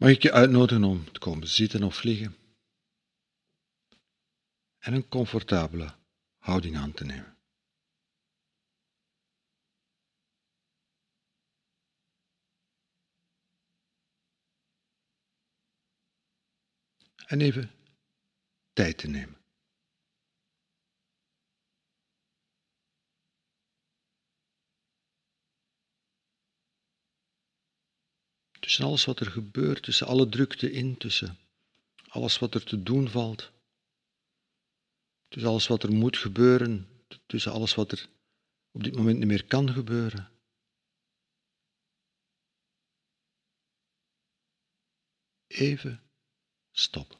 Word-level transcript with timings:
Mag 0.00 0.10
ik 0.10 0.22
je 0.22 0.32
uitnodigen 0.32 0.84
om 0.84 1.12
te 1.12 1.18
komen 1.18 1.48
zitten 1.48 1.82
of 1.82 2.02
liggen 2.02 2.36
en 4.78 4.92
een 4.92 5.08
comfortabele 5.08 5.94
houding 6.38 6.76
aan 6.76 6.92
te 6.92 7.04
nemen. 7.04 7.36
En 17.26 17.40
even 17.40 17.70
tijd 18.72 18.98
te 18.98 19.08
nemen. 19.08 19.39
Tussen 28.70 28.88
alles 28.88 29.04
wat 29.04 29.20
er 29.20 29.30
gebeurt, 29.30 29.82
tussen 29.82 30.06
alle 30.06 30.28
drukte 30.28 30.70
in, 30.72 30.96
tussen 30.96 31.38
alles 32.08 32.38
wat 32.38 32.54
er 32.54 32.64
te 32.64 32.82
doen 32.82 33.08
valt, 33.08 33.52
tussen 35.28 35.50
alles 35.50 35.66
wat 35.66 35.82
er 35.82 35.92
moet 35.92 36.16
gebeuren, 36.16 36.88
tussen 37.26 37.52
alles 37.52 37.74
wat 37.74 37.92
er 37.92 38.08
op 38.70 38.82
dit 38.82 38.96
moment 38.96 39.18
niet 39.18 39.26
meer 39.26 39.44
kan 39.44 39.72
gebeuren. 39.72 40.30
Even 45.46 46.02
stop. 46.72 47.18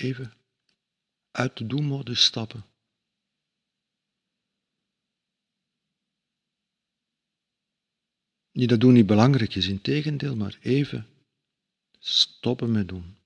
Even 0.00 0.32
uit 1.30 1.56
de 1.56 1.66
doelmodus 1.66 2.24
stappen. 2.24 2.64
Niet 8.50 8.68
dat 8.68 8.80
doen 8.80 8.92
niet 8.92 9.06
belangrijk 9.06 9.54
is, 9.54 9.66
in 9.66 9.80
tegendeel, 9.80 10.36
maar 10.36 10.58
even 10.60 11.06
stoppen 11.98 12.72
met 12.72 12.88
doen. 12.88 13.18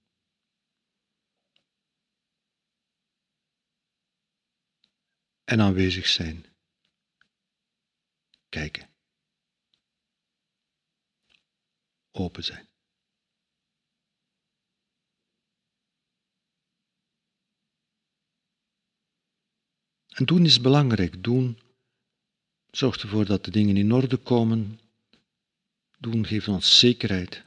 En 5.45 5.61
aanwezig 5.61 6.07
zijn. 6.07 6.47
Kijken. 8.49 8.89
Open 12.11 12.45
zijn. 12.45 12.74
En 20.15 20.25
doen 20.25 20.45
is 20.45 20.61
belangrijk. 20.61 21.23
Doen 21.23 21.59
zorgt 22.71 23.03
ervoor 23.03 23.25
dat 23.25 23.45
de 23.45 23.51
dingen 23.51 23.77
in 23.77 23.93
orde 23.93 24.17
komen. 24.17 24.81
Doen 25.99 26.27
geeft 26.27 26.49
ons 26.49 26.79
zekerheid. 26.79 27.45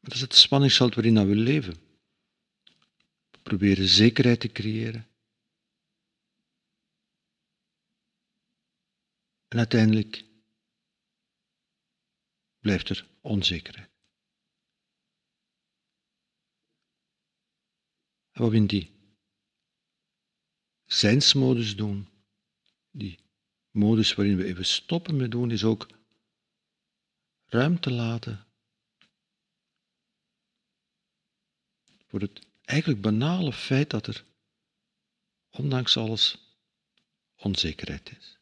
Dat 0.00 0.14
is 0.14 0.20
het 0.20 0.34
spanningsveld 0.34 0.94
waarin 0.94 1.26
we 1.26 1.34
leven. 1.34 1.74
We 3.30 3.38
proberen 3.42 3.88
zekerheid 3.88 4.40
te 4.40 4.48
creëren. 4.48 5.08
En 9.48 9.58
uiteindelijk 9.58 10.24
blijft 12.60 12.88
er 12.88 13.09
onzekerheid. 13.20 13.90
En 18.30 18.42
wat 18.42 18.52
in 18.52 18.66
die 18.66 18.90
zijnsmodus 20.84 21.76
doen, 21.76 22.08
die 22.90 23.18
modus 23.70 24.14
waarin 24.14 24.36
we 24.36 24.44
even 24.44 24.66
stoppen 24.66 25.16
met 25.16 25.30
doen, 25.30 25.50
is 25.50 25.64
ook 25.64 25.88
ruimte 27.44 27.90
laten 27.90 28.44
voor 32.06 32.20
het 32.20 32.46
eigenlijk 32.64 33.00
banale 33.00 33.52
feit 33.52 33.90
dat 33.90 34.06
er, 34.06 34.24
ondanks 35.50 35.96
alles, 35.96 36.38
onzekerheid 37.36 38.10
is. 38.18 38.39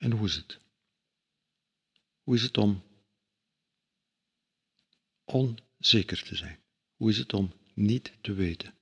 En 0.00 0.12
hoe 0.12 0.26
is 0.26 0.36
het? 0.36 0.60
Hoe 2.22 2.34
is 2.34 2.42
het 2.42 2.58
om 2.58 2.82
onzeker 5.24 6.22
te 6.22 6.36
zijn? 6.36 6.60
Hoe 6.94 7.10
is 7.10 7.18
het 7.18 7.32
om 7.32 7.52
niet 7.74 8.12
te 8.20 8.32
weten? 8.32 8.74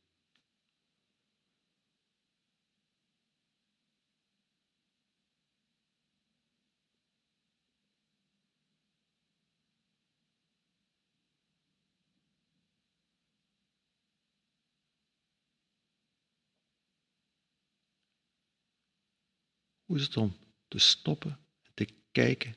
Hoe 19.84 19.96
is 19.96 20.02
het 20.02 20.16
om 20.16 20.47
te 20.68 20.78
stoppen 20.78 21.30
en 21.62 21.74
te 21.74 21.86
kijken. 22.10 22.56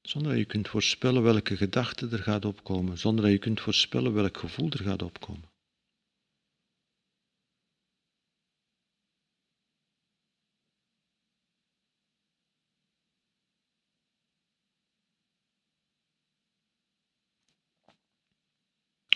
Zonder 0.00 0.30
dat 0.30 0.40
je 0.40 0.46
kunt 0.46 0.68
voorspellen 0.68 1.22
welke 1.22 1.56
gedachte 1.56 2.08
er 2.08 2.22
gaat 2.22 2.44
opkomen, 2.44 2.98
zonder 2.98 3.24
dat 3.24 3.32
je 3.32 3.38
kunt 3.38 3.60
voorspellen 3.60 4.12
welk 4.14 4.36
gevoel 4.36 4.70
er 4.70 4.82
gaat 4.82 5.02
opkomen. 5.02 5.52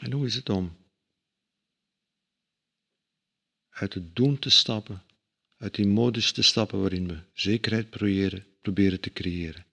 En 0.00 0.12
hoe 0.12 0.26
is 0.26 0.34
het 0.34 0.48
om 0.48 0.76
uit 3.80 3.94
het 3.94 4.16
doen 4.16 4.38
te 4.38 4.50
stappen, 4.50 5.02
uit 5.56 5.74
die 5.74 5.86
modus 5.86 6.32
te 6.32 6.42
stappen 6.42 6.80
waarin 6.80 7.08
we 7.08 7.22
zekerheid 7.32 7.90
proberen, 7.90 8.46
proberen 8.60 9.00
te 9.00 9.12
creëren. 9.12 9.66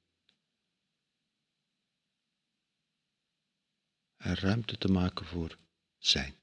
En 4.18 4.36
ruimte 4.36 4.78
te 4.78 4.88
maken 4.88 5.26
voor 5.26 5.58
zijn. 5.98 6.36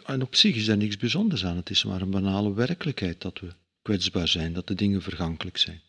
En, 0.00 0.22
op 0.22 0.34
zich 0.34 0.56
is 0.56 0.64
daar 0.64 0.76
niks 0.76 0.96
bijzonders 0.96 1.44
aan. 1.44 1.56
Het 1.56 1.70
is 1.70 1.84
maar 1.84 2.00
een 2.00 2.10
banale 2.10 2.54
werkelijkheid 2.54 3.20
dat 3.20 3.40
we 3.40 3.54
kwetsbaar 3.82 4.28
zijn, 4.28 4.52
dat 4.52 4.66
de 4.66 4.74
dingen 4.74 5.02
vergankelijk 5.02 5.56
zijn. 5.56 5.82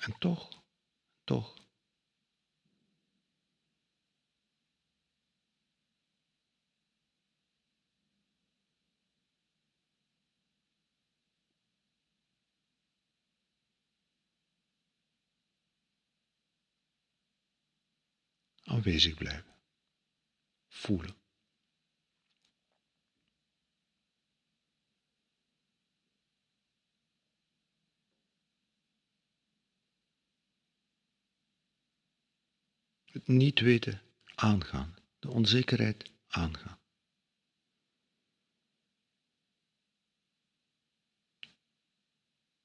En 0.00 0.14
toch, 0.18 0.62
toch, 1.24 1.54
aanwezig 18.80 19.14
blijven. 19.14 19.54
Voelen. 20.68 21.18
Het 33.04 33.26
niet 33.26 33.60
weten 33.60 34.02
aangaan, 34.34 34.94
de 35.18 35.28
onzekerheid 35.28 36.12
aangaan. 36.26 36.80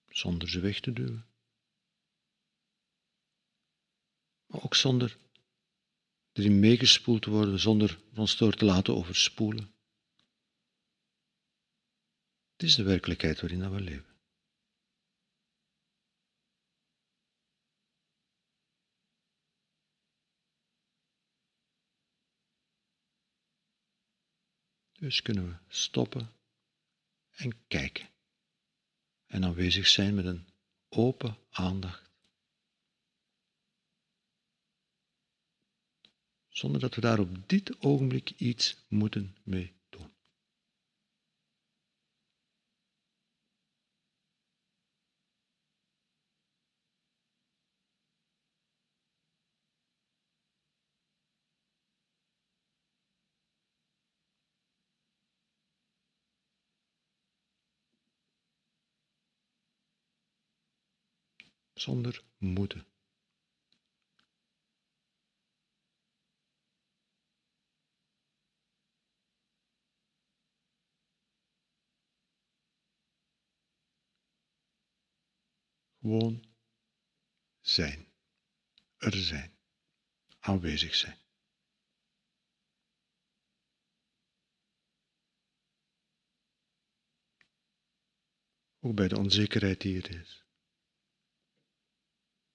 Zonder 0.06 0.50
ze 0.50 0.60
weg 0.60 0.80
te 0.80 0.94
duwen. 0.94 1.28
Maar 4.46 4.64
ook 4.64 4.76
zonder 4.76 5.25
erin 6.38 6.60
meegespoeld 6.60 7.26
worden, 7.26 7.60
zonder 7.60 8.00
ons 8.16 8.38
door 8.38 8.54
te 8.54 8.66
laten 8.66 8.96
overspoelen. 8.96 9.74
Het 12.52 12.64
is 12.64 12.76
de 12.76 12.84
werkelijkheid 12.84 13.42
waarin 13.42 13.72
we 13.72 13.82
leven. 13.82 14.16
Dus 24.92 25.22
kunnen 25.22 25.48
we 25.48 25.56
stoppen 25.68 26.32
en 27.32 27.68
kijken. 27.68 28.10
En 29.26 29.44
aanwezig 29.44 29.88
zijn 29.88 30.16
met 30.16 30.26
een 30.26 30.48
open 30.90 31.38
aandacht. 31.50 32.05
Zonder 36.58 36.82
dat 36.82 36.96
we 36.96 37.02
daar 37.02 37.20
op 37.20 37.50
dit 37.50 37.82
ogenblik 37.82 38.30
iets 38.38 38.86
moeten 38.88 39.36
mee 39.44 39.74
doen. 39.90 40.12
zonder 61.74 62.24
moeten. 62.38 62.95
Gewoon 76.06 76.46
zijn, 77.60 78.08
er 78.98 79.18
zijn, 79.18 79.58
aanwezig 80.40 80.96
zijn. 80.96 81.18
Ook 88.80 88.96
bij 88.96 89.08
de 89.08 89.18
onzekerheid 89.18 89.82
die 89.82 90.02
er 90.02 90.20
is. 90.20 90.46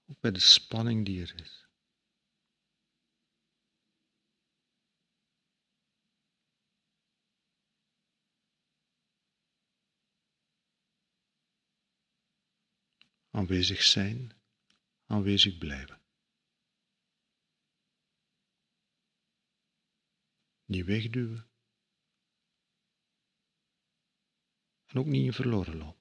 Ook 0.06 0.20
bij 0.20 0.30
de 0.30 0.40
spanning 0.40 1.06
die 1.06 1.22
er 1.22 1.40
is. 1.40 1.59
Aanwezig 13.30 13.82
zijn, 13.82 14.32
aanwezig 15.04 15.58
blijven. 15.58 16.02
Niet 20.64 20.84
wegduwen. 20.84 21.50
En 24.86 24.98
ook 24.98 25.06
niet 25.06 25.24
in 25.24 25.32
verloren 25.32 25.76
lopen. 25.76 26.00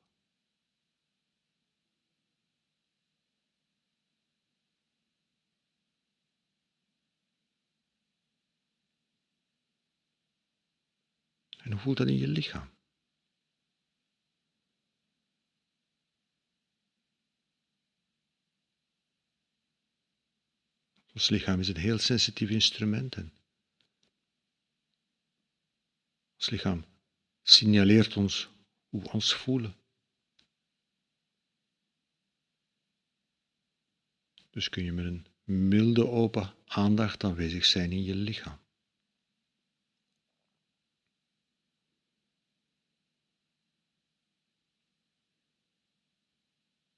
En 11.58 11.72
hoe 11.72 11.80
voelt 11.80 11.98
dat 11.98 12.08
in 12.08 12.18
je 12.18 12.28
lichaam? 12.28 12.79
Ons 21.20 21.30
lichaam 21.30 21.60
is 21.60 21.68
een 21.68 21.78
heel 21.78 21.98
sensitief 21.98 22.50
instrument. 22.50 23.16
En 23.16 23.34
ons 26.36 26.50
lichaam 26.50 26.86
signaleert 27.42 28.16
ons 28.18 28.50
hoe 28.90 29.02
we 29.02 29.10
ons 29.10 29.34
voelen. 29.34 29.76
Dus 34.50 34.70
kun 34.70 34.84
je 34.84 34.92
met 34.92 35.06
een 35.06 35.28
milde 35.44 36.08
open 36.08 36.54
aandacht 36.66 37.24
aanwezig 37.24 37.66
zijn 37.66 37.92
in 37.92 38.04
je 38.04 38.16
lichaam. 38.16 38.60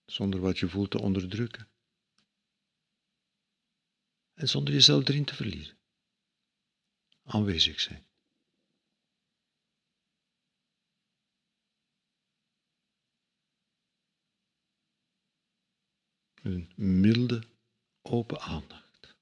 zonder 0.06 0.40
wat 0.40 0.60
je 0.60 0.70
voelt 0.70 0.92
te 0.92 1.00
onderdrukken. 1.00 1.68
En 4.42 4.50
zonder 4.50 4.74
jezelf 4.74 5.08
erin 5.08 5.26
te 5.26 5.36
verliezen. 5.36 5.78
Aanwezig 7.24 7.80
zijn. 7.80 8.06
Een 16.34 16.72
milde, 16.76 17.44
open 18.02 18.40
aandacht. 18.40 19.16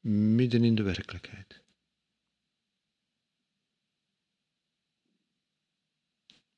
Midden 0.00 0.64
in 0.64 0.74
de 0.74 0.82
werkelijkheid. 0.82 1.65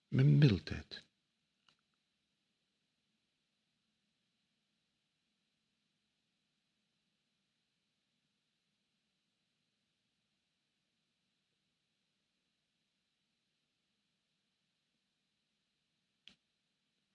Met 0.09 0.27
mildheid. 0.27 1.07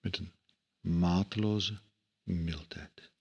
Met 0.00 0.18
een 0.18 0.34
mateloze 0.80 1.80
mildheid. 2.22 3.13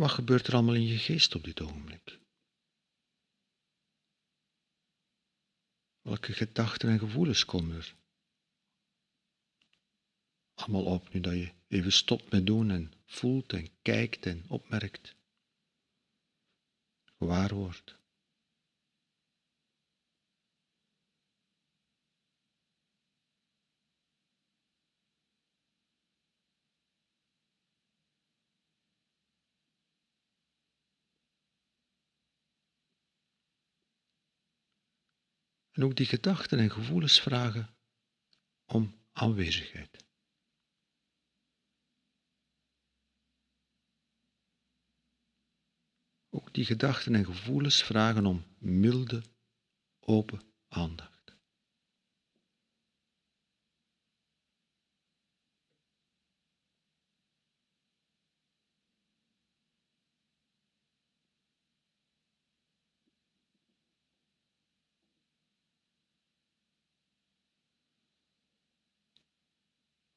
Wat 0.00 0.10
gebeurt 0.10 0.46
er 0.46 0.54
allemaal 0.54 0.74
in 0.74 0.86
je 0.86 0.98
geest 0.98 1.34
op 1.34 1.44
dit 1.44 1.60
ogenblik? 1.60 2.18
Welke 6.00 6.32
gedachten 6.32 6.88
en 6.88 6.98
gevoelens 6.98 7.44
komen 7.44 7.76
er 7.76 7.94
allemaal 10.54 10.84
op 10.84 11.12
nu 11.12 11.20
dat 11.20 11.32
je 11.32 11.52
even 11.68 11.92
stopt 11.92 12.30
met 12.30 12.46
doen 12.46 12.70
en 12.70 12.92
voelt 13.06 13.52
en 13.52 13.68
kijkt 13.82 14.26
en 14.26 14.44
opmerkt, 14.48 15.14
gewaar 17.04 17.54
wordt? 17.54 17.99
En 35.70 35.84
ook 35.84 35.96
die 35.96 36.06
gedachten 36.06 36.58
en 36.58 36.70
gevoelens 36.70 37.20
vragen 37.20 37.76
om 38.64 38.94
aanwezigheid. 39.12 40.08
Ook 46.28 46.54
die 46.54 46.64
gedachten 46.64 47.14
en 47.14 47.24
gevoelens 47.24 47.82
vragen 47.82 48.26
om 48.26 48.44
milde, 48.58 49.22
open 50.00 50.42
aandacht. 50.68 51.19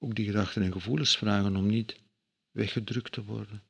Ook 0.04 0.16
die 0.16 0.26
gedachten 0.26 0.62
en 0.62 0.72
gevoelens 0.72 1.18
vragen 1.18 1.56
om 1.56 1.66
niet 1.66 2.02
weggedrukt 2.52 3.12
te 3.12 3.24
worden. 3.24 3.64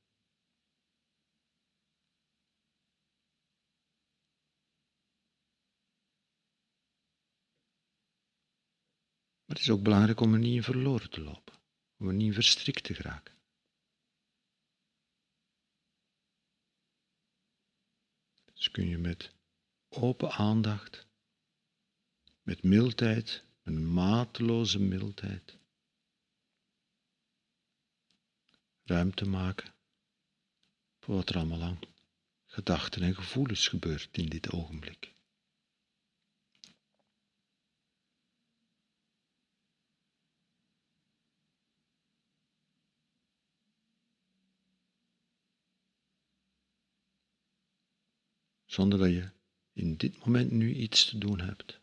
Maar 9.46 9.56
het 9.56 9.60
is 9.60 9.70
ook 9.70 9.84
belangrijk 9.84 10.20
om 10.20 10.34
er 10.34 10.40
niet 10.40 10.56
in 10.56 10.64
verloren 10.64 11.10
te 11.10 11.22
lopen, 11.22 11.54
om 11.98 12.08
er 12.08 12.14
niet 12.14 12.28
in 12.28 12.34
verstrikt 12.34 12.84
te 12.84 12.94
geraken. 12.94 13.36
Dus 18.54 18.72
kun 18.72 18.88
je 18.88 18.98
met 18.98 19.36
open 19.90 20.32
aandacht, 20.32 21.08
met 22.42 22.64
mildheid, 22.64 23.44
een 23.64 23.94
mateloze 23.94 24.80
mildheid, 24.80 25.62
ruimte 28.84 29.26
maken 29.26 29.74
voor 31.00 31.16
wat 31.16 31.30
er 31.30 31.36
allemaal 31.36 31.62
aan 31.62 31.80
gedachten 32.46 33.02
en 33.02 33.16
gevoelens 33.16 33.68
gebeurt 33.68 34.18
in 34.18 34.26
dit 34.26 34.52
ogenblik. 34.52 35.14
Zonder 48.66 49.00
dat 49.00 49.10
je 49.10 49.32
in 49.74 49.98
dit 49.98 50.26
moment 50.26 50.52
nu 50.52 50.74
iets 50.74 51.06
te 51.06 51.18
doen 51.18 51.40
hebt. 51.40 51.83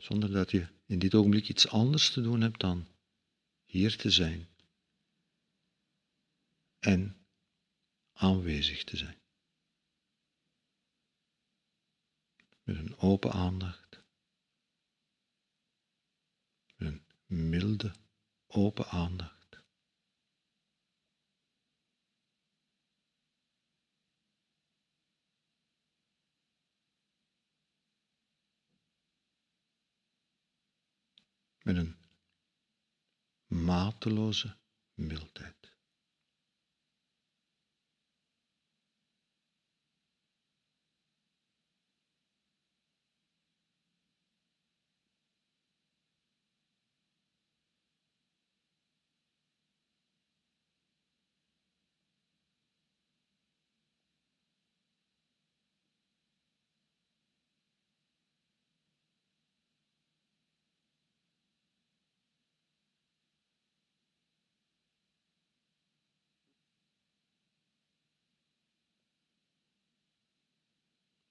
Zonder 0.00 0.32
dat 0.32 0.50
je 0.50 0.68
in 0.86 0.98
dit 0.98 1.14
ogenblik 1.14 1.48
iets 1.48 1.68
anders 1.68 2.10
te 2.10 2.22
doen 2.22 2.40
hebt 2.40 2.60
dan 2.60 2.88
hier 3.64 3.96
te 3.96 4.10
zijn 4.10 4.48
en 6.78 7.26
aanwezig 8.12 8.84
te 8.84 8.96
zijn. 8.96 9.18
Met 12.62 12.76
een 12.76 12.96
open 12.96 13.32
aandacht, 13.32 14.02
met 16.76 16.88
een 16.88 17.48
milde, 17.48 17.92
open 18.46 18.86
aandacht. 18.86 19.39
Met 31.72 31.86
een 31.86 31.96
mateloze 33.64 34.56
mildheid. 34.94 35.59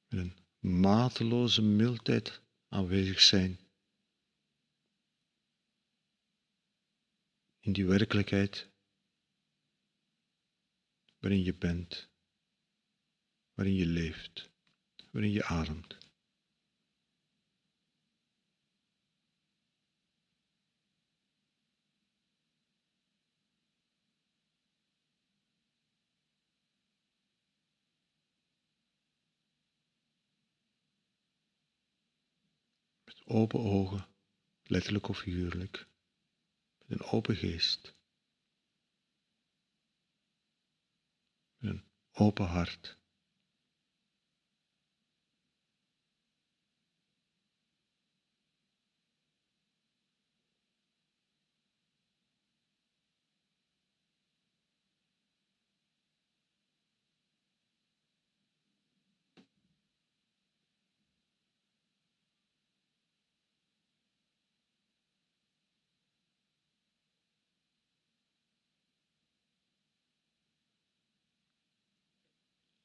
Met 0.10 0.20
een 0.20 0.38
mateloze 0.60 1.62
mildheid 1.62 2.42
aanwezig 2.68 3.22
zijn. 3.22 3.60
In 7.60 7.74
die 7.74 7.86
werkelijkheid 7.86 8.70
waarin 11.20 11.44
je 11.44 11.56
bent, 11.56 12.10
waarin 13.54 13.75
je 13.75 13.86
leeft, 13.86 14.50
waarin 15.12 15.32
je 15.32 15.44
ademt. 15.44 15.99
Open 33.25 33.60
ogen, 33.60 34.08
letterlijk 34.63 35.08
of 35.08 35.18
figuurlijk, 35.18 35.88
met 36.86 37.00
een 37.00 37.06
open 37.06 37.36
geest, 37.36 37.96
met 41.58 41.72
een 41.72 41.84
open 42.12 42.46
hart. 42.46 42.99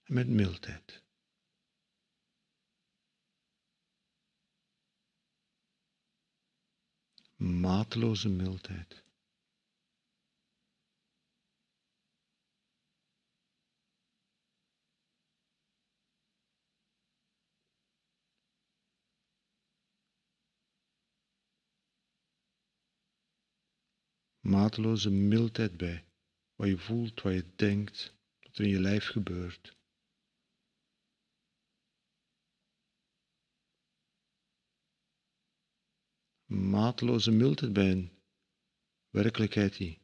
Met 0.07 0.29
mildheid. 0.29 1.03
Mateloze 7.37 8.29
mildheid. 8.29 9.05
mateloze 24.45 25.11
mildheid 25.11 25.77
bij 25.77 26.05
wat 26.55 26.69
je 26.69 26.79
voelt, 26.79 27.23
wat 27.23 27.33
je 27.33 27.45
denkt, 27.57 28.15
wat 28.41 28.59
er 28.59 28.65
in 28.65 28.71
je 28.71 28.81
lijf 28.81 29.07
gebeurt. 29.07 29.77
Mateloze 36.55 37.31
mildheid 37.31 37.73
bij 37.73 37.91
een 37.91 38.13
werkelijkheid 39.11 39.77
die 39.77 40.03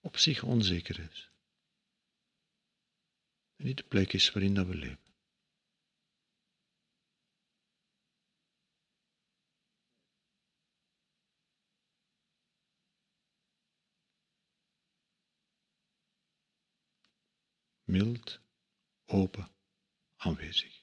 op 0.00 0.16
zich 0.16 0.42
onzeker 0.42 1.10
is. 1.10 1.30
Niet 3.56 3.76
de 3.76 3.82
plek 3.82 4.12
is 4.12 4.32
waarin 4.32 4.54
dat 4.54 4.66
we 4.66 4.74
leven. 4.74 5.10
Mild, 17.84 18.40
open, 19.04 19.48
aanwezig. 20.16 20.81